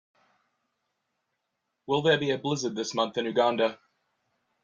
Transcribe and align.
Will 1.85 2.01
there 2.01 2.17
be 2.17 2.31
a 2.31 2.37
blizzard 2.39 2.75
this 2.75 2.95
month 2.95 3.19
in 3.19 3.25
Uganda 3.25 3.77